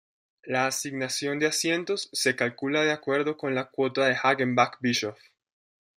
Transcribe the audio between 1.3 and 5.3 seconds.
de asientos se calcula de acuerdo con la cuota de Hagenbach-Bischoff.